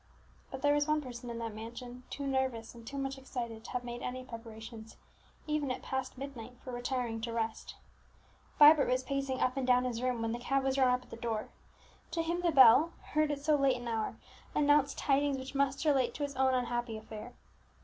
[0.49, 3.69] But there was one person in that mansion too nervous and too much excited to
[3.69, 4.97] have made any preparations,
[5.45, 7.75] even at past midnight, for retiring to rest.
[8.57, 11.11] Vibert was pacing up and down his room when the cab was drawn up at
[11.11, 11.49] the door;
[12.09, 14.15] to him the bell, heard at so late an hour,
[14.55, 17.33] announced tidings which must relate to his own unhappy affair.